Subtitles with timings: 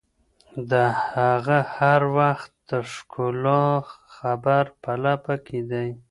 [0.71, 0.73] د
[1.09, 3.65] هغه هر وخت د ښکلا
[4.15, 5.87] خبر په لپه کي دي